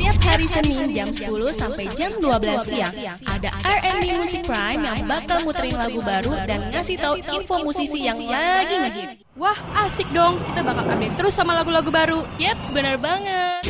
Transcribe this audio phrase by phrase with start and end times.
[0.00, 2.94] Tiap hari Senin jam 10 sampai jam 12 siang
[3.28, 8.16] ada R&B Music Prime yang bakal muterin lagu baru dan ngasih tahu info musisi yang
[8.24, 9.20] lagi ngehits.
[9.36, 10.40] Wah, asik dong.
[10.48, 12.24] Kita bakal update terus sama lagu-lagu baru.
[12.40, 13.60] Yap, benar banget.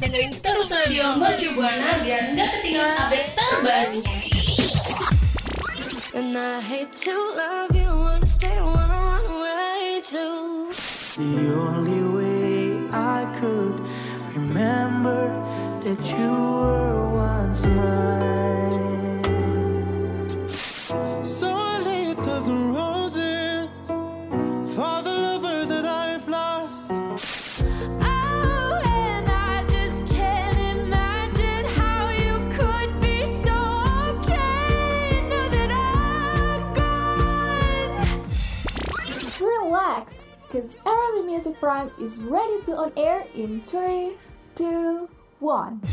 [0.00, 4.16] Dengerin terus radio Mercu Buana biar nggak ketinggalan update terbarunya.
[6.16, 10.72] And I hate to love you, wanna stay, wanna run away too.
[15.84, 18.72] That you were once mine.
[21.24, 22.14] So I lay
[22.72, 23.68] roses
[24.74, 26.92] for the lover that I've lost.
[26.92, 33.56] Oh, and I just can't imagine how you could be so
[34.10, 35.20] okay.
[35.28, 38.02] Know that I'm gone.
[39.40, 44.16] Relax, cause Arabic Music Prime is ready to on air in 3,
[44.56, 45.04] 2,
[45.44, 45.84] 1.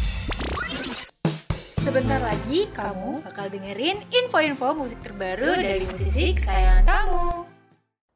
[1.83, 7.43] Sebentar lagi kamu bakal dengerin info-info musik terbaru dari musisi kesayangan kamu.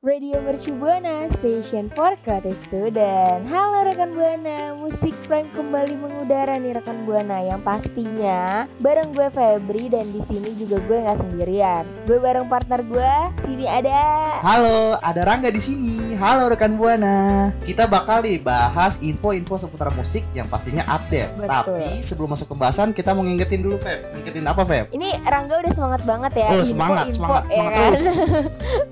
[0.07, 3.43] Radio Mercu Buana, Station for Creative Student.
[3.51, 9.91] Halo rekan Buana, musik Prime kembali mengudara nih rekan Buana yang pastinya bareng gue Febri
[9.91, 11.83] dan di sini juga gue nggak sendirian.
[12.07, 13.13] Gue bareng partner gue.
[13.43, 13.99] Sini ada
[14.47, 16.06] Halo, ada Rangga di sini.
[16.17, 17.53] Halo rekan Buana.
[17.61, 21.29] Kita bakal nih bahas info-info seputar musik yang pastinya update.
[21.37, 21.45] Betul.
[21.45, 24.17] Tapi sebelum masuk pembahasan kita mau ngingetin dulu Feb.
[24.17, 24.89] Ngingetin apa Feb?
[24.97, 26.49] ini Rangga udah semangat banget ya.
[26.49, 27.85] Oh, info, semangat, info, semangat, ya semangat kan?
[27.93, 28.05] terus.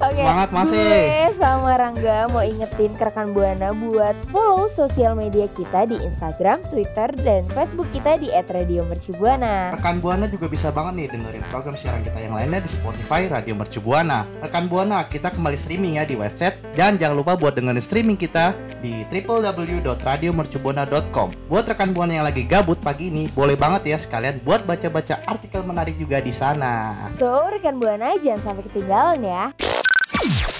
[0.05, 0.21] Oke.
[0.21, 0.85] Semangat, masih.
[0.85, 6.61] Gue sama Rangga mau ingetin ke rekan Buana buat follow sosial media kita di Instagram,
[6.69, 9.73] Twitter, dan Facebook kita di @radiomercubuana.
[9.73, 13.57] Rekan Buana juga bisa banget nih dengerin program siaran kita yang lainnya di Spotify Radio
[13.57, 14.29] Mercu Buana.
[14.45, 18.51] Rekan Buana, kita kembali streaming ya di website dan jangan lupa buat dengerin streaming kita
[18.83, 21.31] di www.radiomercubuana.com.
[21.47, 25.63] Buat rekan Buana yang lagi gabut pagi ini, boleh banget ya sekalian buat baca-baca artikel
[25.63, 27.07] menarik juga di sana.
[27.09, 29.55] So, rekan Buana jangan sampai ketinggalan ya.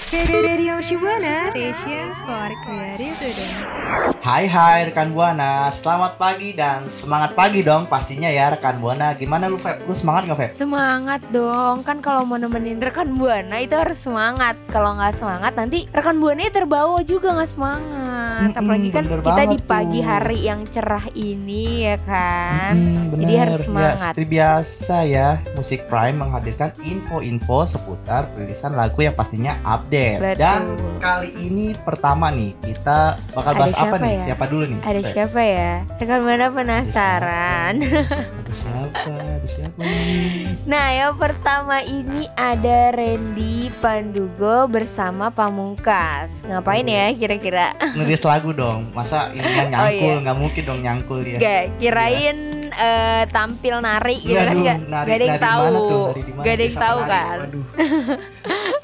[0.06, 3.58] Radio Shibuana, Station for Creative Student.
[4.22, 9.18] Hai hai rekan Buana, selamat pagi dan semangat pagi dong pastinya ya rekan Buana.
[9.18, 9.82] Gimana lu Feb?
[9.82, 10.50] Lu semangat nggak Feb?
[10.54, 14.54] Semangat dong, kan kalau mau nemenin rekan Buana itu harus semangat.
[14.70, 18.15] Kalau nggak semangat nanti rekan Buana terbawa juga nggak semangat.
[18.38, 20.04] Mm-mm, Apalagi kan kita di banget pagi tuh.
[20.04, 22.72] hari yang cerah ini ya kan.
[22.72, 23.38] Hmm, Jadi bener.
[23.40, 23.96] harus Ya, semangat.
[23.98, 30.18] seperti biasa ya, Musik Prime menghadirkan info-info seputar perilisan lagu yang pastinya update.
[30.18, 30.36] Betul.
[30.36, 30.60] Dan
[30.98, 32.98] kali ini pertama nih, kita
[33.32, 34.12] bakal Ada bahas apa siapa nih?
[34.12, 34.24] ya?
[34.26, 34.80] Siapa dulu nih?
[34.80, 35.72] Ada siapa ya?
[35.96, 37.74] Rekan Buana penasaran.
[38.36, 39.10] Ada siapa?
[39.12, 39.78] Ada siapa?
[40.64, 46.42] Nah, yang pertama ini ada Randy Pandugo bersama Pamungkas.
[46.42, 47.74] Ngapain ya kira-kira?
[47.92, 48.90] Nulis lagu dong.
[48.92, 50.12] Masa ini Oh, nyangkul?
[50.12, 50.22] iya.
[50.22, 51.38] Nggak mungkin dong nyangkul dia.
[51.38, 56.06] Gak, kirain eh, tampil nari gitu kan gak, nari- gak ada yang tahu tuh?
[56.38, 57.36] Gak ada yang tahu kan.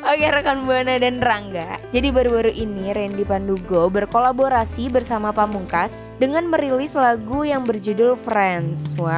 [0.03, 6.93] Oke rekan Buana dan Rangga Jadi baru-baru ini Randy Pandugo berkolaborasi bersama Pamungkas Dengan merilis
[6.93, 9.15] lagu yang berjudul Friends Wow,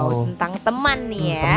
[0.00, 0.06] Wow.
[0.28, 1.52] tentang teman nih ya.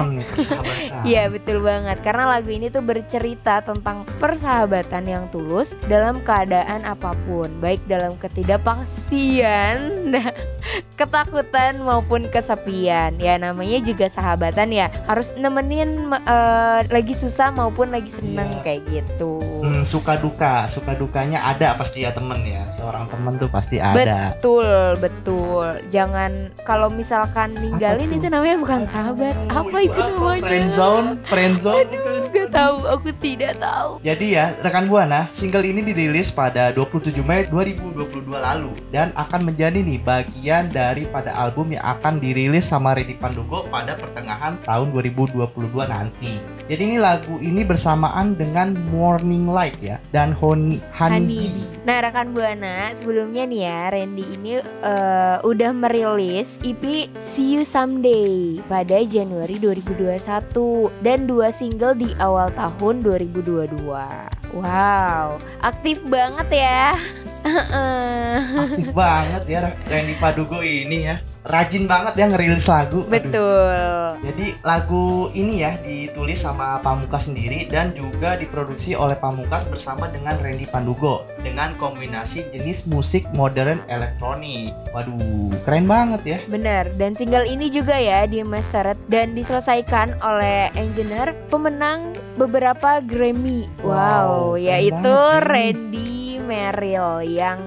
[1.08, 7.14] Iya betul banget Karena lagu ini tuh bercerita tentang persahabatan yang tulus Dalam keadaan apa
[7.24, 10.10] pun Baik dalam ketidakpastian
[11.00, 12.26] Ketakutan maupun
[12.56, 18.62] kesepian Ya namanya juga sahabatan ya Harus nemenin eh, lagi susah maupun lagi seneng Iya.
[18.62, 19.34] kayak gitu
[19.64, 22.68] Hmm, suka duka, suka dukanya ada pasti ya temen ya.
[22.68, 24.36] Seorang temen tuh pasti ada.
[24.36, 24.68] Betul,
[25.00, 30.44] betul Jangan kalau misalkan ninggalin itu namanya bukan sahabat Aduh, Apa itu namanya?
[30.44, 31.88] Friendzone, friendzone.
[32.30, 37.50] Gak tahu, aku tidak tahu Jadi ya, rekan Buana, single ini dirilis pada 27 Mei
[37.50, 43.66] 2022 lalu dan akan menjadi nih bagian daripada album yang akan dirilis sama Reddy Pandogo
[43.68, 45.50] pada pertengahan tahun 2022
[45.90, 46.38] nanti.
[46.70, 51.52] Jadi ini lagu ini bersamaan dengan Morning Light ya dan Honey Honey.
[51.84, 58.64] Nah rekan Buana sebelumnya nih ya Randy ini eh, udah merilis EP See You Someday
[58.72, 60.16] pada Januari 2021
[61.04, 63.72] dan dua single di awal tahun 2022.
[64.54, 66.94] Wow, aktif banget ya.
[68.64, 71.20] Aktif banget ya Randy Padugo ini ya.
[71.44, 73.04] Rajin banget ya ngerilis lagu.
[73.04, 73.12] Aduh.
[73.12, 73.80] Betul.
[74.24, 80.40] Jadi lagu ini ya ditulis sama Pamungkas sendiri dan juga diproduksi oleh Pamungkas bersama dengan
[80.40, 84.72] Randy Pandugo dengan kombinasi jenis musik modern elektronik.
[84.96, 86.38] Waduh, keren banget ya.
[86.48, 93.70] Bener, dan single ini juga ya di mastered dan diselesaikan oleh engineer pemenang beberapa Grammy.
[93.82, 95.48] Wow, Wow, yaitu banget.
[95.48, 97.60] Randy Merrill yang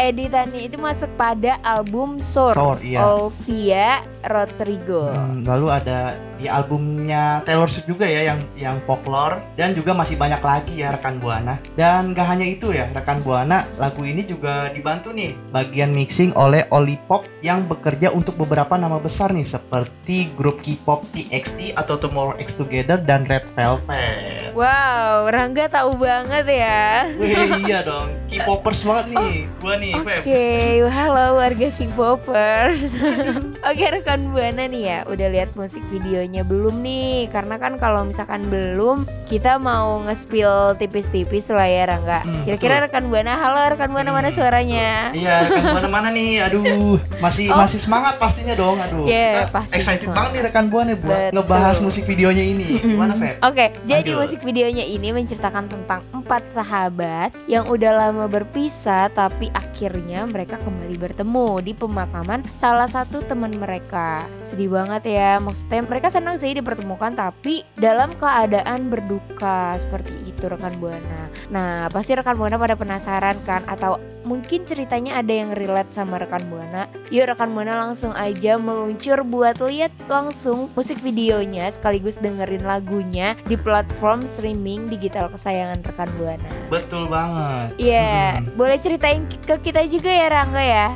[0.00, 3.04] editannya itu masuk pada album Sour, Sour, iya.
[3.04, 5.12] Olivia Rodrigo.
[5.12, 10.18] Hmm, lalu ada di albumnya Taylor Swift juga ya yang yang folklore dan juga masih
[10.18, 11.62] banyak lagi ya rekan buana.
[11.78, 16.66] Dan gak hanya itu ya rekan buana, lagu ini juga dibantu nih bagian mixing oleh
[16.74, 22.58] Olipop yang bekerja untuk beberapa nama besar nih seperti grup K-pop TXT atau Tomorrow X
[22.58, 24.50] Together dan Red Velvet.
[24.52, 27.08] Wow, Rangga tahu banget ya.
[27.16, 29.94] Wih iya dong, K-popers banget nih, gua nih.
[29.96, 30.44] Oke,
[30.90, 32.98] halo warga K-popers.
[33.70, 37.28] Oke, rekan buana nih ya, udah lihat musik videonya belum nih?
[37.28, 42.24] Karena kan kalau misalkan belum, kita mau nge-spill tipis-tipis lah ya Rangga.
[42.24, 45.12] Hmm, Kira-kira rekan buana, halo rekan buana mana Hmm, suaranya?
[45.12, 46.40] Iya, rekan buana mana nih?
[46.42, 47.58] Aduh, masih Oh.
[47.58, 48.80] masih semangat pastinya dong.
[48.80, 50.16] Aduh, Yeah, kita pasti excited semangat.
[50.16, 51.34] banget nih rekan buana buat Betul.
[51.34, 52.68] ngebahas musik videonya ini.
[52.80, 53.36] Gimana, Feb?
[53.42, 54.20] Oke, jadi Lanjut.
[54.22, 59.82] musik videonya ini menceritakan tentang empat sahabat yang udah lama berpisah tapi akhirnya
[60.24, 64.22] mereka kembali bertemu di pemakaman salah satu teman mereka.
[64.38, 70.74] Sedih banget ya, maksudnya mereka senang sih dipertemukan tapi dalam keadaan berduka seperti itu rekan
[70.80, 71.30] buana.
[71.50, 76.42] Nah, pasti rekan buana pada penasaran kan atau mungkin ceritanya ada yang relate sama rekan
[76.46, 76.86] buana.
[77.10, 83.58] Yuk rekan buana langsung aja meluncur buat lihat langsung musik videonya sekaligus dengerin lagunya di
[83.58, 86.50] platform streaming digital kesayangan rekan buana.
[86.70, 87.74] Betul banget.
[87.76, 88.56] Iya, Mm-mm.
[88.56, 90.86] boleh ceritain ke kita juga ya Rangga ya.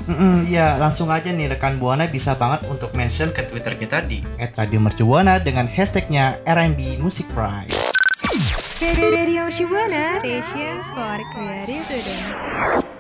[0.46, 5.42] Iya, langsung aja nih rekan buana bisa banget untuk mention ke Twitter kita di @radiomercubuana
[5.42, 7.74] dengan hashtagnya RMB Music Prize.
[9.56, 12.04] Shibuana, station for creative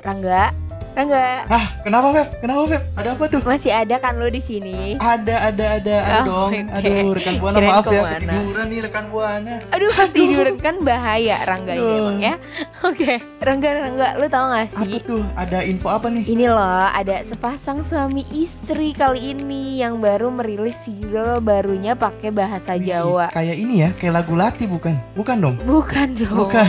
[0.04, 0.54] Rangga,
[0.96, 2.28] Rangga, Ah, kenapa Feb?
[2.40, 2.82] Kenapa Feb?
[2.96, 3.40] Ada apa tuh?
[3.44, 4.96] masih ada kan lo di sini?
[4.96, 6.50] Ada, ada, ada, ada Oh, dong.
[6.56, 6.72] oke.
[6.72, 9.54] Aduh, rekan buana Kirain maaf ya, ketiduran nih rekan buana.
[9.68, 12.34] Aduh, ketiduran kan bahaya Rangga ini emang ya.
[12.88, 15.00] Oke, Rangga, Rangga, lu tau gak Apa sih?
[15.02, 15.20] tuh?
[15.34, 16.24] Ada info apa nih?
[16.24, 22.72] Ini loh, ada sepasang suami istri kali ini yang baru merilis single barunya pakai bahasa
[22.72, 23.28] Wih, Jawa.
[23.28, 24.96] Kayak ini ya, kayak lagu Lati bukan?
[25.12, 25.56] Bukan dong?
[25.60, 26.36] Bukan dong.
[26.40, 26.68] Bukan.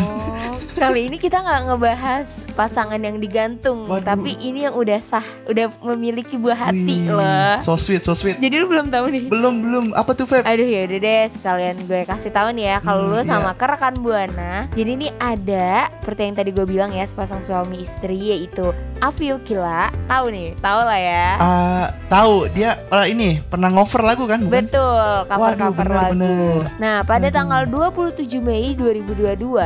[0.78, 4.04] Kali ini kita nggak ngebahas pasangan yang digantung, Waduh.
[4.04, 7.54] tapi ini yang udah sah, udah memiliki buah hati Wih, loh.
[7.62, 8.42] So sweet, so sweet.
[8.42, 9.24] Jadi lu belum tahu nih.
[9.30, 9.86] Belum, belum.
[9.94, 10.48] Apa tuh Feb?
[10.48, 13.96] Aduh ya udah deh sekalian gue kasih tahu nih ya kalau Hmm, lu sama kerekan
[14.02, 14.66] buana.
[14.74, 19.92] Jadi ini ada seperti yang tadi gue bilang ya sepasang suami istri yaitu Afio Kila.
[20.08, 21.28] Tahu nih, tahu lah ya.
[21.38, 24.40] Ah, tahu dia orang ini pernah ngover lagu kan?
[24.48, 24.66] Bukan?
[24.72, 26.12] Betul, Waduh, cover-cover bener, lagu.
[26.16, 26.60] bener.
[26.80, 27.36] Nah, pada Aduh.
[27.36, 29.60] tanggal 27 Mei 2022,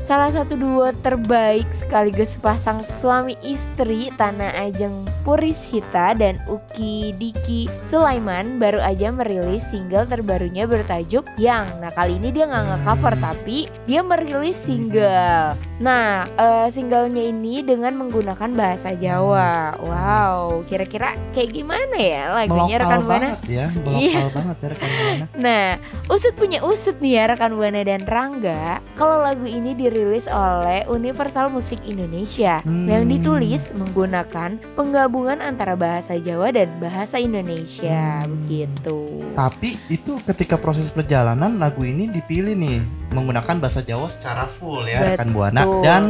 [0.00, 7.66] salah satu duo terbaik sekaligus sepasang suami istri Tanah Ajeng Puris Hita dan Uki Diki
[7.82, 11.66] Sulaiman baru aja merilis single terbarunya bertajuk Yang.
[11.82, 15.58] Nah, kali ini dia nggak nge-cover tapi dia merilis single.
[15.82, 19.74] Nah, eh, singlenya ini dengan menggunakan bahasa Jawa.
[19.76, 23.18] Wow, kira-kira kayak gimana ya lagunya Melokal rekan buana?
[23.26, 23.66] banget ya,
[23.98, 24.20] Iya.
[24.30, 25.24] banget ya rekan buana.
[25.34, 25.68] Nah,
[26.06, 28.78] Usut punya Usut nih ya rekan Buana dan Rangga.
[28.94, 32.86] Kalau lagu ini dirilis oleh Universal Musik Indonesia Hmm.
[32.86, 38.30] yang ditulis menggunakan penggabungan antara bahasa Jawa dan bahasa Indonesia Hmm.
[38.38, 39.00] begitu.
[39.32, 42.78] Tapi itu ketika proses perjalanan lagu ini dipilih nih
[43.12, 45.64] menggunakan bahasa Jawa secara full ya rekan buana.
[45.64, 45.82] Betul.
[45.84, 46.02] Dan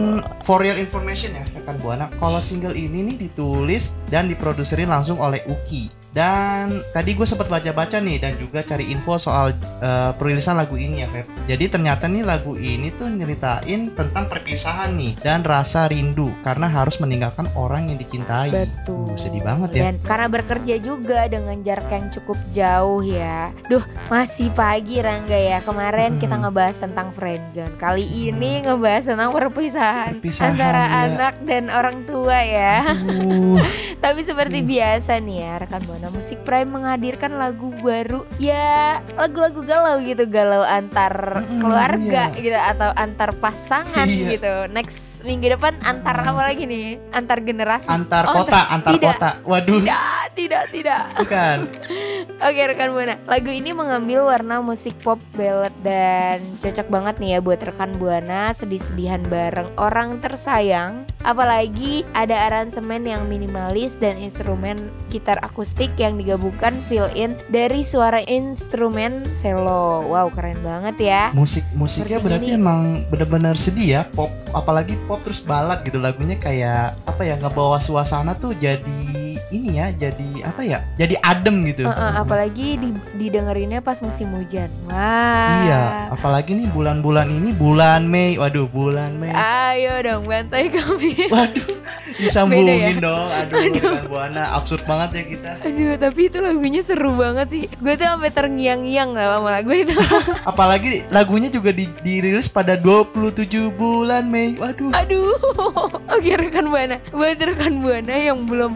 [0.43, 5.43] for your information ya rekan buana, kalau single ini nih ditulis dan diproduserin langsung oleh
[5.47, 5.98] Uki.
[6.09, 11.05] Dan tadi gue sempat baca-baca nih dan juga cari info soal eh, perilisan lagu ini
[11.05, 11.29] ya Feb.
[11.47, 16.97] Jadi ternyata nih lagu ini tuh nyeritain tentang perpisahan nih dan rasa rindu karena harus
[16.99, 18.51] meninggalkan orang yang dicintai.
[18.51, 19.15] Betul.
[19.15, 19.83] Uh, sedih banget ya.
[19.89, 23.53] Dan karena bekerja juga dengan jarak yang cukup jauh ya.
[23.69, 25.59] Duh, masih pagi Rangga ya.
[25.63, 26.51] Kemarin kita Mm-mm.
[26.51, 27.77] ngebahas tentang friendzone.
[27.77, 30.99] Kali ini ngebahas tentang perpisahan, Perpisahan, antara iya.
[31.07, 32.75] anak dan orang tua ya.
[32.97, 33.61] Uh,
[34.05, 34.69] Tapi seperti Hmm.
[34.71, 38.23] biasa nih ya, rekan Buana Musik Prime menghadirkan lagu baru.
[38.39, 42.39] Ya, lagu-lagu galau gitu, galau antar Mm-mm, keluarga iya.
[42.39, 44.39] gitu atau antar pasangan Iya.
[44.39, 44.55] gitu.
[44.71, 47.03] Next minggu depan antar apa lagi nih?
[47.11, 47.91] Antar generasi.
[47.91, 49.19] antar Oh, kota, antar tidak.
[49.19, 49.31] kota.
[49.43, 51.03] Waduh, Tidak, tidak, tidak.
[51.19, 51.59] bukan.
[52.47, 57.39] Oke rekan Buana, lagu ini mengambil warna musik pop ballad dan cocok banget nih ya
[57.43, 61.03] buat rekan Buana sedih-sedihan bareng orang tersayang.
[61.27, 64.79] Apalagi ada aransemen yang minimalis dan instrumen
[65.11, 70.05] gitar akustik yang digabungkan fill in dari suara instrumen cello.
[70.09, 71.23] Wow keren banget ya.
[71.33, 72.59] Musik musiknya Seperti berarti ini.
[72.61, 77.77] emang bener-bener sedih ya pop apalagi pop terus balad gitu lagunya kayak apa ya ngebawa
[77.79, 81.83] suasana tuh jadi ini ya jadi apa ya jadi adem gitu.
[81.83, 84.69] Eh, eh, apalagi di- didengerinnya pas musim hujan.
[84.85, 85.61] Wah.
[85.61, 85.81] Iya,
[86.11, 88.35] apalagi nih bulan-bulan ini bulan Mei.
[88.35, 89.31] Waduh, bulan Mei.
[89.31, 91.15] Ayo dong bantai kami.
[91.35, 91.69] Waduh,
[92.17, 93.01] disambungin ya?
[93.01, 93.29] dong.
[93.29, 95.51] Aduh, rekan Buana, absurd banget ya kita.
[95.63, 97.65] Aduh, tapi itu lagunya seru banget sih.
[97.75, 99.95] Gue tuh sampai terngiang-ngiang lah sama lagu itu.
[100.51, 104.55] Apalagi lagunya juga di- dirilis pada 27 bulan Mei.
[104.55, 104.93] Waduh.
[104.93, 105.35] Aduh.
[106.15, 106.99] Oke rekan buana.
[107.11, 108.73] Buat rekan buana yang belum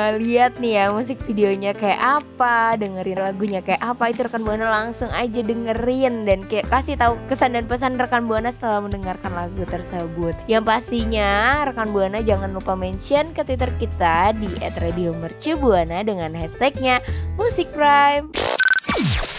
[0.00, 4.72] eh, lihat nih ya musik videonya kayak apa, dengerin lagunya kayak apa, itu rekan buana
[4.72, 9.62] langsung aja dengerin dan kayak kasih tahu kesan dan pesan rekan buana setelah mendengarkan lagu
[9.68, 10.32] tersebut.
[10.48, 17.04] Yang pastinya rekan buana jangan lupa mention ke Twitter kita di @radiomercubuana dengan hashtagnya
[17.36, 18.32] Musik Prime.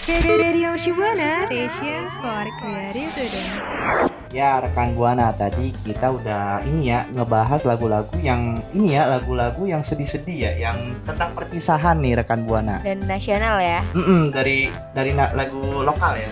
[0.06, 4.11] Radio Shibuana, station for creative today.
[4.32, 9.84] Ya, rekan Buana, tadi kita udah ini ya ngebahas lagu-lagu yang ini ya, lagu-lagu yang
[9.84, 12.80] sedih-sedih ya, yang tentang perpisahan nih rekan Buana.
[12.80, 13.84] Dan nasional ya.
[13.92, 16.24] Mm-mm, dari dari na- lagu lokal ya,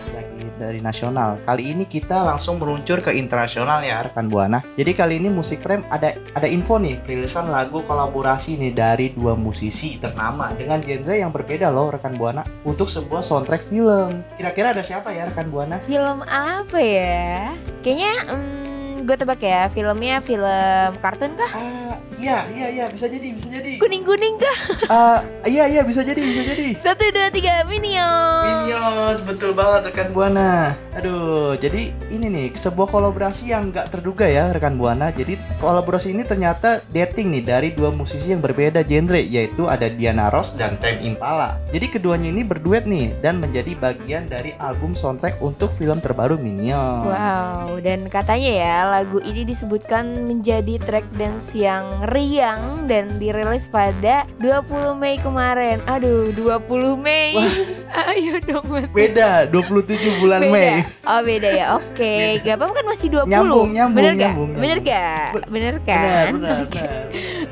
[0.61, 1.41] dari nasional.
[1.49, 4.61] Kali ini kita langsung meluncur ke internasional ya rekan Buana.
[4.77, 9.33] Jadi kali ini Musik Frame ada ada info nih, perilisan lagu kolaborasi nih dari dua
[9.33, 14.21] musisi ternama dengan genre yang berbeda loh rekan Buana untuk sebuah soundtrack film.
[14.37, 15.81] Kira-kira ada siapa ya rekan Buana?
[15.89, 17.57] Film apa ya?
[17.81, 21.53] Kayaknya hmm, gue tebak ya filmnya film kartun kah?
[21.57, 21.80] Ah,
[22.21, 23.81] iya iya iya bisa jadi bisa jadi.
[23.81, 24.59] Kuning-kuning kah?
[24.93, 26.77] Ah, iya iya bisa jadi bisa jadi.
[26.77, 28.69] Satu dua tiga Minion.
[28.69, 30.77] Minion, betul banget rekan Buana.
[30.93, 35.09] Aduh, jadi ini nih sebuah kolaborasi yang nggak terduga ya rekan Buana.
[35.09, 40.29] Jadi kolaborasi ini ternyata dating nih dari dua musisi yang berbeda genre, yaitu ada Diana
[40.29, 41.57] Ross dan Tame Impala.
[41.73, 47.09] Jadi keduanya ini berduet nih dan menjadi bagian dari album soundtrack untuk film terbaru Minion.
[47.09, 54.27] Wow, dan katanya ya lagu ini disebutkan menjadi track dance yang riang dan dirilis pada
[54.43, 55.79] 20 Mei kemarin.
[55.87, 56.67] Aduh, 20
[56.99, 57.39] Mei.
[58.11, 58.91] Ayo dong, Mat.
[58.91, 60.53] Beda, 27 bulan Beda.
[60.53, 60.83] Mei.
[61.03, 64.23] Oh beda ya, oke Gak apa-apa kan masih 20 Nyambung, nyambung, Bener gak?
[64.31, 64.87] nyambung, Bener nyambung.
[64.87, 65.29] gak?
[65.51, 66.31] Bener Benar, kan?
[66.33, 66.79] benar, Oke.
[66.79, 67.03] benar.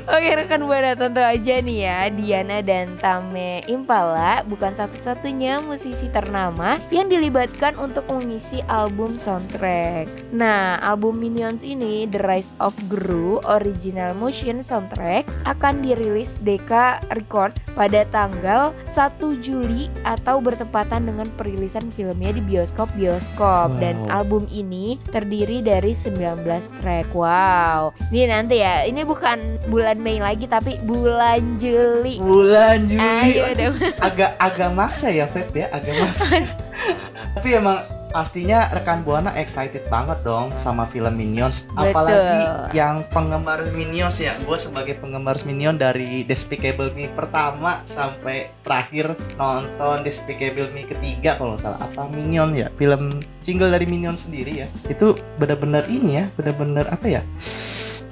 [0.09, 6.81] Oke rekan buana tentu aja nih ya Diana dan Tame Impala bukan satu-satunya musisi ternama
[6.89, 10.09] yang dilibatkan untuk mengisi album soundtrack.
[10.33, 17.53] Nah album Minions ini The Rise of Gru Original Motion Soundtrack akan dirilis Decca Record
[17.77, 24.23] pada tanggal 1 Juli atau bertepatan dengan perilisan filmnya di bioskop-bioskop dan Wow.
[24.23, 27.11] album ini terdiri dari 19 track.
[27.11, 27.91] Wow.
[28.09, 32.17] Ini nanti ya, ini bukan bulan Mei lagi tapi bulan Juli.
[32.23, 33.03] Bulan Juli.
[33.03, 33.75] Ayo dong.
[34.07, 36.39] agak agak maksa ya Feb ya agak maksa
[37.35, 37.77] tapi emang
[38.09, 41.93] pastinya rekan buana excited banget dong sama film Minions Betul.
[41.93, 42.41] apalagi
[42.73, 50.01] yang penggemar Minions ya gue sebagai penggemar Minion dari Despicable Me pertama sampai terakhir nonton
[50.01, 54.67] Despicable Me ketiga kalau nggak salah apa Minion ya film single dari Minion sendiri ya
[54.89, 57.21] itu bener-bener ini ya bener-bener apa ya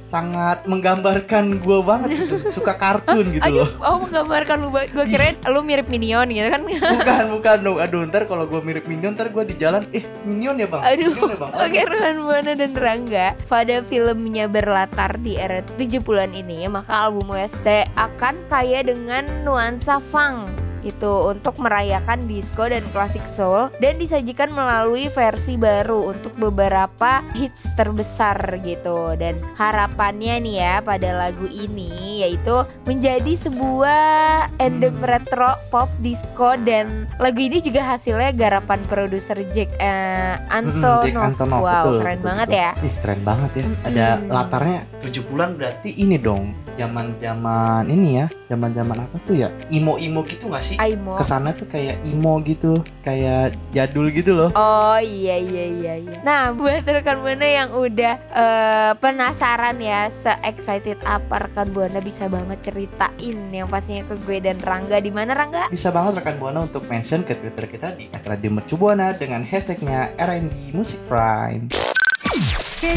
[0.07, 4.71] sangat menggambarkan gue banget gitu suka kartun gitu loh Oh menggambarkan lu.
[4.71, 6.63] Gue kirain lu mirip Minion gitu kan.
[6.63, 10.55] bukan bukan dong aduh ntar kalau gue mirip minion ntar gue di jalan eh minion
[10.55, 11.11] ya bang Aduh.
[11.11, 16.65] minion ya bang Oke Rohan Buana dan Rangga Pada filmnya berlatar di era 70-an ini
[16.67, 23.69] Maka album OST akan kaya dengan nuansa funk itu untuk merayakan disco dan klasik soul
[23.79, 31.13] dan disajikan melalui versi baru untuk beberapa hits terbesar gitu dan harapannya nih ya pada
[31.13, 38.81] lagu ini yaitu menjadi sebuah endem retro pop disco dan lagu ini juga hasilnya garapan
[38.85, 41.27] produser Jack eh, Mm-mm, Jack Antonoff.
[41.27, 42.61] Antonoff, wow betul, keren betul, banget betul.
[42.61, 43.65] ya Ih keren banget ya.
[43.83, 44.29] Ada Mm-mm.
[44.31, 46.53] latarnya 7 bulan berarti ini dong.
[46.77, 48.25] Zaman-zaman ini ya.
[48.47, 49.49] Zaman-zaman apa tuh ya?
[49.69, 50.76] Imo-imo gitu gak sih?
[50.77, 54.49] Aimo Ke sana tuh kayak imo gitu, kayak jadul gitu loh.
[54.53, 56.17] Oh iya iya iya iya.
[56.21, 62.29] Nah buat rekan buana yang udah eh, penasaran ya se excited apa rekan buana bisa
[62.29, 65.69] banget ceritain yang pastinya ke gue dan Rangga di mana Rangga?
[65.71, 71.01] Bisa banget rekan Buana untuk mention ke Twitter kita di @radiomercubuana dengan hashtagnya R&B Music
[71.09, 71.67] Prime.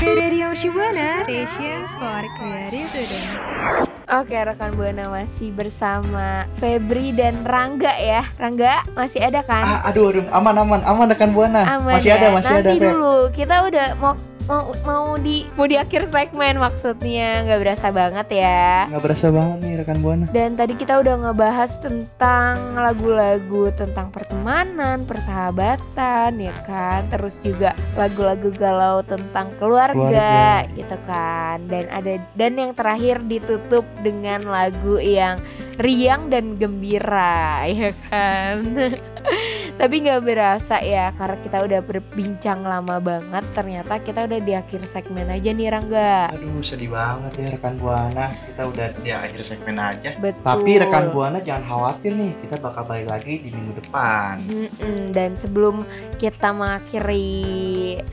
[0.05, 3.90] Radio Shibuana, station for creative today.
[4.11, 9.62] Oke rekan Buana masih bersama Febri dan Rangga ya Rangga masih ada kan?
[9.62, 11.62] Ah, aduh aduh aman aman aman rekan buana.
[11.79, 12.19] Aman masih ya?
[12.19, 12.83] ada masih Nanti ada Feb.
[12.90, 14.19] dulu kita udah mau
[14.50, 18.90] mau mau di mau di akhir segmen maksudnya nggak berasa banget ya.
[18.90, 20.26] Nggak berasa banget nih rekan buana.
[20.35, 27.07] Dan tadi kita udah ngebahas tentang lagu-lagu tentang pertemanan, persahabatan ya kan.
[27.07, 30.75] Terus juga lagu-lagu galau tentang keluarga, Keluarga.
[30.75, 31.57] gitu kan.
[31.71, 35.38] Dan ada dan yang terakhir ditutup dengan lagu yang
[35.78, 38.66] riang dan gembira ya kan.
[39.81, 43.45] Tapi nggak berasa ya karena kita udah berbincang lama banget.
[43.57, 46.37] Ternyata kita udah di akhir segmen aja nih Rangga.
[46.37, 48.29] Aduh sedih banget ya rekan buana.
[48.45, 50.13] Kita udah di akhir segmen aja.
[50.21, 50.45] Betul.
[50.45, 54.45] Tapi rekan buana jangan khawatir nih, kita bakal balik lagi di minggu depan.
[54.45, 55.89] Mm-mm, dan sebelum
[56.21, 57.33] kita mengakhiri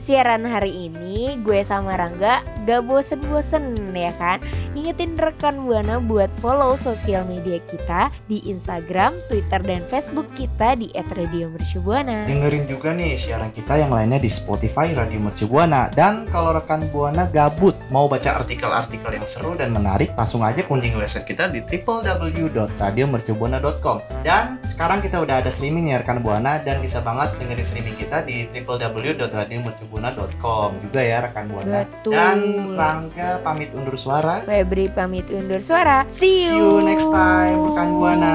[0.00, 4.44] siaran hari ini, gue sama Rangga gak bosen-bosen ya kan?
[4.76, 10.92] Ingetin rekan Buana buat follow sosial media kita di Instagram, Twitter, dan Facebook kita di
[10.92, 12.28] @radiomercubuana.
[12.28, 15.88] Dengerin juga nih siaran kita yang lainnya di Spotify Radio Mercu Buana.
[15.88, 21.00] Dan kalau rekan Buana gabut mau baca artikel-artikel yang seru dan menarik, langsung aja kunjungi
[21.00, 23.96] website kita di www.radiomercubuana.com.
[24.20, 28.28] Dan sekarang kita udah ada streaming ya rekan Buana dan bisa banget dengerin streaming kita
[28.28, 31.86] di www.radiomercubuana.com juga ya rekan Buana.
[31.86, 32.12] Betul.
[32.12, 34.42] Dan Rangga pamit undur suara.
[34.42, 36.02] Febri pamit undur suara.
[36.10, 38.34] See you, See you next time rekan Buana.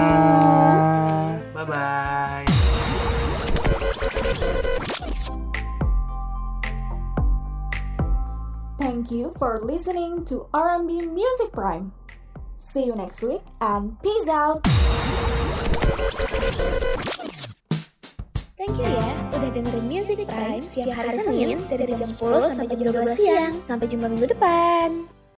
[1.51, 2.47] Bye bye.
[8.79, 11.91] Thank you for listening to R&B Music Prime.
[12.55, 14.63] See you next week and peace out.
[18.63, 22.15] Thank you ya udah dengerin Music Prime setiap hari Senin dari jam 10
[22.47, 23.53] sampai jam 12 siang.
[23.59, 25.03] Sampai jumpa minggu depan.